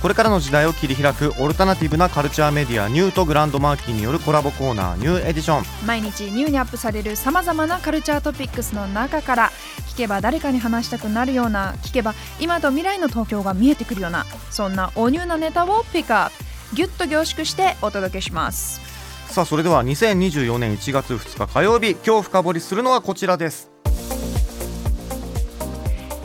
[0.00, 5.86] これからの時代を切り開くオルタナティブなカルチャーメディアニューとグランドマーキーによるコラボコーナーニューエディション。
[5.86, 9.50] 毎日ニューにアップされるさまざまなカルチャートピックスの中から
[9.88, 16.76] 聞けば誰かに話したくなるような聞けば今と未来の東京が見えてくるようなそんなおニューなネタをピックアップ。
[16.76, 18.80] ギュッと凝縮してお届けします。
[19.26, 23.70] さあそれでは2024年1月2日火曜日今日深掘りするのはこちらです。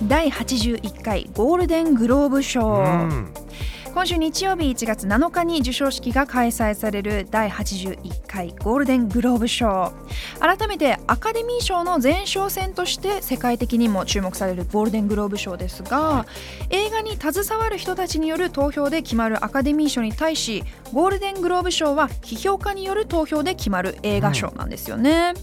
[0.08, 3.34] 第81回ゴールデングローブ賞うん
[3.96, 9.94] 今週日曜日1月7日に授賞式が開催される第81回ゴールデングローブ賞
[10.42, 16.26] 改めてアカデミー賞の前哨戦として世界的にも注目されるゴールデングローブ賞ですが、
[16.72, 25.36] 映画に携わる人たちによる投票で決まるアカデミー賞に対しゴールデングローブ賞は批評家による投票で決まる映画賞なんですよね。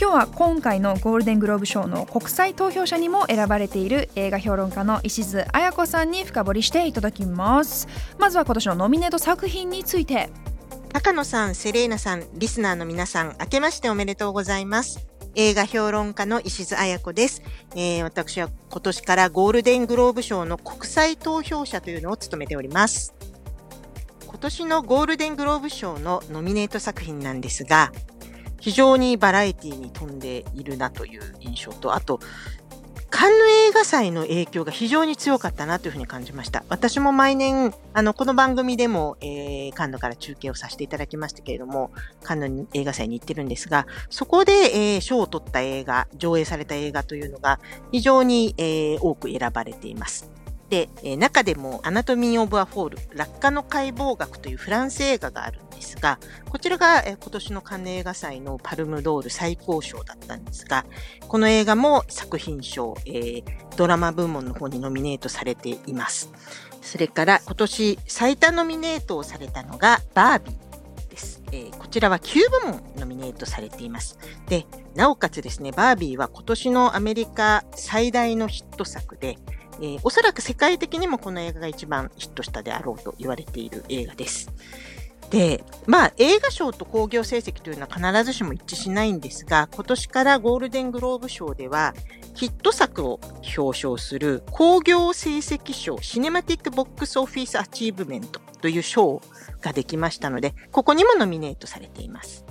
[0.00, 7.86] 今日は今回のゴールデングローブ賞の国際投票者にも選ばれている映画評論家の石津彩子さんに深掘りしていただきます
[8.18, 10.30] まずは今年のノミネート作品について
[10.94, 15.06] 高野さん、セレーナさん、リスナーの皆さん、明けましておめでとうございます。
[15.36, 17.42] 映画評論家の石津彩子です、
[17.76, 23.14] えー私は今年からゴールデングローブ賞の国際投票者というのを務めております。
[24.26, 27.92] 今年のゴールデングローブ賞のノミネート作品なんですが、
[28.60, 32.20] 非常にバラエティに富んでいるなという印象と、あと、
[33.10, 36.64] カンヌ映画祭の影響が非常に強かったなというふうに感じました。
[36.68, 41.90] 私も毎年、あの、この番組でも、えー、カンヌから中継をさせていただきましたけれども、
[42.22, 47.58] カンヌ映画祭に行ってるんですが、そこで、えー、賞を取った映画、上映された映画というのが
[47.90, 50.30] 非常に、えー、多く選ばれています。
[50.70, 60.86] で、えー中でも、 Anatomy of a Fall、落下の解剖学というフランス映画があるんですが、こちらが、えー今年のカンヌ映画祭のパルムドール最高賞だったんですが、
[61.26, 63.44] この映画も作品賞、えー
[63.76, 66.30] ドラマ部門の方にノミネートされています。
[66.82, 71.42] それから今年最多ノミネートをされたのがバービーです。
[71.50, 74.16] えーこちらは9部門ノミネートされています。
[74.46, 79.36] で、なおかつですね、バービーは今年のアメリカ最大のヒット作で、
[79.80, 84.52] えーおそらく世界的にもこの映画が一番ヒットしたであろうと言われている映画です。
[85.30, 91.94] で、まあ映画賞と興行成績というのは必ずしも一致しないんですが、今年からゴールデングローブ賞では、
[92.34, 93.20] ヒット作を
[93.56, 99.22] 表彰する興行成績賞、 Cinematic Box Office Achievement という賞
[99.60, 102.44] ができましたので、ここにもノミネートされています。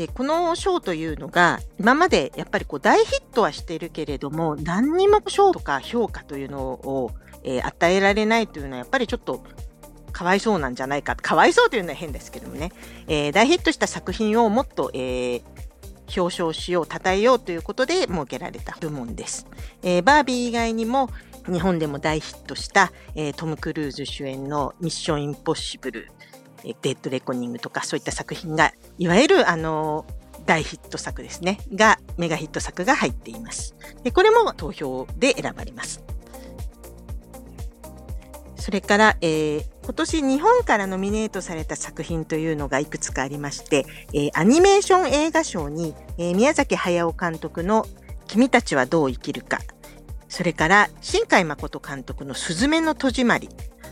[0.00, 7.10] で、この賞というのが、今までやっぱりこう大ヒットはしてるけれども、何にも賞とか評価というのを、
[7.44, 9.44] えー与えられないというのはやっぱりちょっと
[10.12, 11.16] かわいそうなんじゃないか。
[11.16, 12.72] かわいそうというのは変ですけどもね。
[13.08, 15.42] えー大ヒットした作品をもっと、えー
[16.16, 19.46] 表彰しよう、称えようということで設けられた部門です。
[19.82, 21.10] えバービー以外にも、
[21.46, 26.08] 日本でも大ヒットした、えトム・クルーズ主演のミッション・インポッシブル、
[26.62, 30.04] デッド・レコニングとかそういった作品が、いわゆる、あの
[30.46, 31.58] 大ヒット作ですね。
[31.74, 33.74] が、メガヒット作が入っています。
[34.02, 36.02] で、これも投票で選ばれます。
[38.56, 47.86] それから、えー今年日本からノミネートされた作品というのがいくつかありまして、えーアニメーション映画賞に、えー宮崎駿監督の
[48.28, 49.58] 君たちはどう生きるか、
[50.28, 53.48] それから新海誠監督のすずめの戸締まり、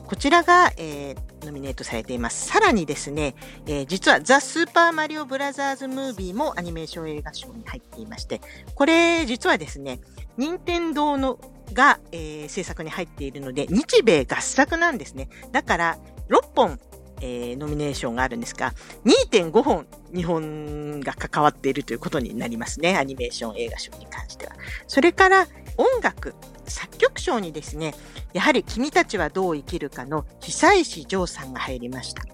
[0.09, 2.49] こちらが、えーノミネートされています。
[2.49, 3.35] さらにですね、
[3.67, 8.41] えー実はザ・スーパーマリオブラザーズ・ムービーもアニメーション映画賞に入っていまして、
[8.75, 10.01] これ実はですね、
[10.39, 11.39] 任天堂の
[11.75, 15.29] が、えー制作に入っているので、日米合作なんですね。
[15.53, 15.99] だから、
[16.31, 16.81] 6本、
[17.21, 18.73] えーノミネーションがあるんですが、
[19.05, 22.97] 2.5本日本が関わっているということになりますね。
[22.97, 24.55] アニメーション映画賞に関しては。
[24.87, 25.47] それから、
[25.77, 26.35] 音楽、
[26.71, 27.95] 作曲賞にですね、
[28.33, 32.25] やはり君たちはどう生きるかの久石譲さんが入りました。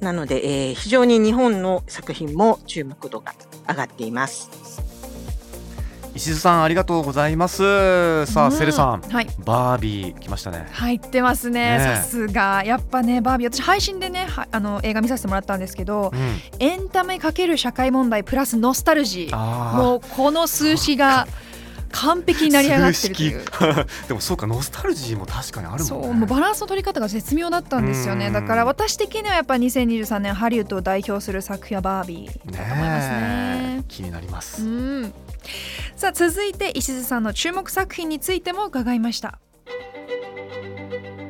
[0.00, 3.34] なので、えー非常に日本の作品も注目度が
[3.68, 4.48] 上がっています。
[6.14, 8.26] 石津さんありがとうございます。
[8.26, 8.52] さあ、うん。
[8.52, 9.26] セレさんはい。
[9.44, 10.66] バービー来ましたね。
[10.72, 11.78] 入ってますね。
[11.78, 11.96] ねえ。
[11.96, 12.64] さすが。
[12.64, 13.52] やっぱねバービー。
[13.52, 16.40] 私配信でねはあの映画見させてもらったんですけどうん。
[16.58, 19.30] エンタメかける社会問題プラスノスタルジー。
[19.32, 21.28] あもうこの数詞が
[22.00, 23.44] 完璧になり上がってるという。
[24.06, 26.06] でもそうかノスタルジーも確かにあるもんね。
[26.06, 28.28] そうもうバランスの取り方が絶妙だったんですよね。
[28.28, 28.32] うん。
[28.32, 33.14] だから私的にはやっぱ2023年ハリウッドを代表する作品はバービーだと思いますね。
[33.16, 33.84] ねえ。
[33.88, 35.12] 気になります、うん。
[35.96, 39.38] さあ続いて石津さんの注目作品についても伺いました。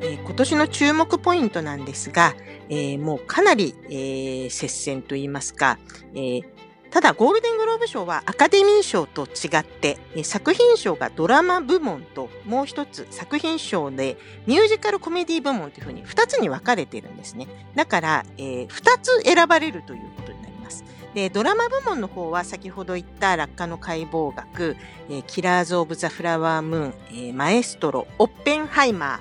[0.00, 2.35] えー今年の注目ポイントなんですが、
[2.69, 5.79] えーもうかなり、えー接戦といいますか、
[6.14, 6.58] えー
[6.90, 17.46] ただゴールデングローブ賞はアカデミー賞と違って、作品賞がドラマ部門ともう一つ作品賞でミュージカルコメディ部門というふうに二つに分かれているんですね。
[17.75, 20.82] だから、えー二つ選ばれるということになります。
[21.14, 24.76] で、ドラマ部門の方は先ほど言った落下の解剖学、
[25.11, 29.20] えー Killers of the Flower Moon、えーマエストロ、オッペンハイマ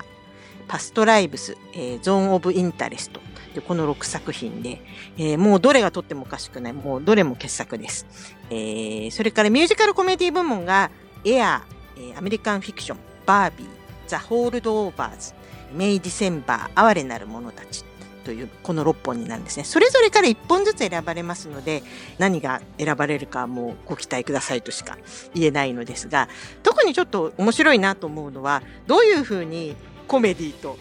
[0.68, 3.20] Past Lives、えー Zone of Interest。
[3.58, 4.80] でこの6作品で、
[5.16, 6.72] えーもうどれがとってもおかしくない。
[6.72, 8.06] もうどれも傑作です。
[8.50, 10.90] えーそれからミュージカルコメディ部門が、
[11.24, 13.68] エアー、えアメリカンフィクション、バービー、
[14.06, 15.32] ザ・ホールド・オーバーズ、
[15.72, 17.84] メイ・ディセンバー、哀れなる者たち。
[18.24, 19.64] というこの6本になるんですね。
[19.64, 21.82] それぞれから1本ずつ選ばれますので、
[22.18, 24.98] 何が選ばれるかもうご期待くださいとしか
[25.34, 26.28] 言えないのですが、
[26.62, 29.76] 特にちょっと面白いなと思うのは、どういうふうに
[30.06, 30.76] コメディと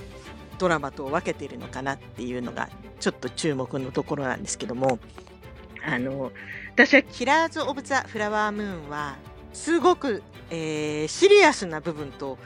[0.57, 2.69] ドラマと分けているのかなっていうのが、
[2.99, 4.99] ちょっと注目のところなんですけども、
[5.85, 6.31] あの、
[6.73, 9.15] 私はキラーズ・オブ・ザ・フラワームーンは、
[9.53, 12.37] すごく、えーシリアスな部分と、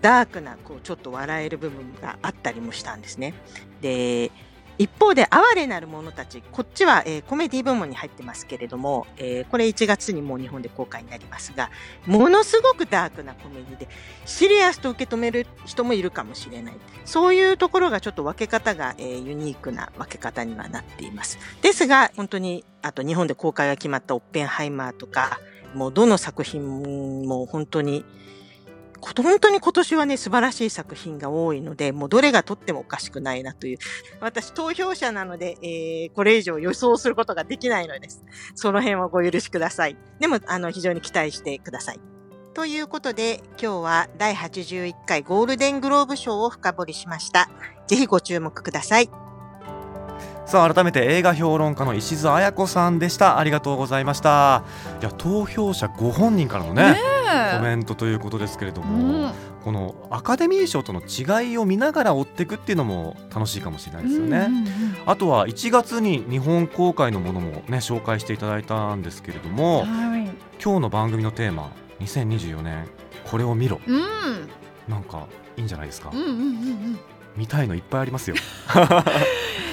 [0.00, 3.34] ダークな、こう、ちょっと笑える部分があったりもしたんですね。
[3.80, 4.30] で、
[4.76, 11.70] 一方で、哀れなる者たち、こっちは、えーコメディ部門に入ってますけれども、えーこれ1月にもう日本で公開になりますが、
[12.06, 13.88] ものすごくダークなコメディで、
[14.26, 16.74] シリアスと受け止める人もいるかもしれない。
[17.04, 21.38] そういうところがちょっと分け方が、えーユニークな分け方にはなっています。
[21.62, 25.38] ですが、本当に、あと日本で公開が決まったオッペンハイマーとか、
[25.74, 28.04] もうどの作品も本当に、
[29.04, 33.78] 本当に今年はね、素晴らしい作品が多いので、もうどれがとってもおかしくないなという。
[34.20, 38.24] 私、投票者なので、えーこれ以上予想することができないのです。
[38.54, 39.96] その辺はご許しください。
[40.20, 42.00] でも、あの、非常に期待してください。
[42.54, 47.50] ということで、今日は第81回ゴールデングローブ賞を深掘りしました。
[47.88, 49.10] ぜひご注目ください。
[50.46, 54.62] さあ改めて映画評論家の石津彩子さんでしたありがとうございました
[55.00, 59.34] いや投票者ご本人からのねコメントということですけれどうも、ん。
[59.64, 64.66] このアカデミー賞との違いを見ながら追っていくっていうのも楽しいかもしれないですよね、うんうんうん。
[65.06, 70.30] あとは1月に日本公開のものもね紹介していただいたんですけれどもはい。
[70.62, 72.86] 今日の番組のテーマ2024年
[73.30, 73.80] これを見ろ。
[73.86, 74.02] うん。
[74.88, 76.98] なんかいいんじゃないですか、うんうんうんうん。
[77.36, 78.36] 見たいのいっぱいありますよ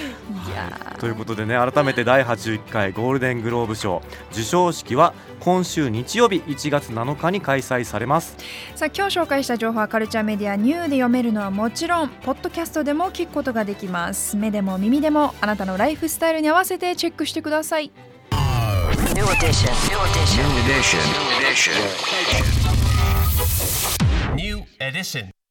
[0.98, 8.36] ということでね改めて第81回ゴールデングローブ賞授賞式は今週日曜日1月7日に開催されます
[8.76, 17.90] さあ今日紹介した情報はカルチャーメディアニューで読めるのはもちろんポッドキャストでも聞くことができます目でも耳でもあなたのライフスタイルに合わせてチェックしてください
[19.14, 19.72] New edition.
[19.88, 20.42] New edition.
[20.42, 21.00] New edition.
[21.12, 21.74] New edition.
[24.36, 25.41] New edition.